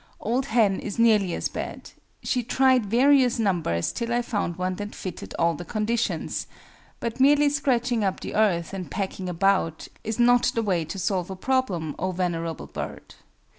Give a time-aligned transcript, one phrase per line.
[0.19, 1.91] OLD HEN is nearly as bad;
[2.23, 6.47] she "tried various numbers till I found one that fitted all the conditions";
[6.99, 11.29] but merely scratching up the earth, and pecking about, is not the way to solve
[11.29, 13.13] a problem, oh venerable bird!